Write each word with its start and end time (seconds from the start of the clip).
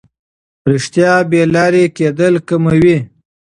رښتیا 0.71 1.13
بې 1.29 1.41
لارې 1.55 1.83
کېدل 1.97 2.33
کموي. 2.47 2.97